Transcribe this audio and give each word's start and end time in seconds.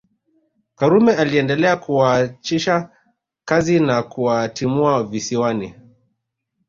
Karume 0.75 1.15
aliendelea 1.15 1.77
kuwaachisha 1.77 2.89
kazi 3.45 3.79
na 3.79 4.03
kuwatimua 4.03 5.03
Visiwani 5.03 5.73